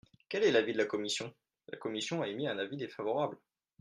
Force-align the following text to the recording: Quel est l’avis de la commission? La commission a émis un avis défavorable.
Quel 0.27 0.43
est 0.43 0.49
l’avis 0.51 0.73
de 0.73 0.79
la 0.79 0.85
commission? 0.85 1.31
La 1.67 1.77
commission 1.77 2.23
a 2.23 2.27
émis 2.27 2.47
un 2.47 2.57
avis 2.57 2.75
défavorable. 2.75 3.37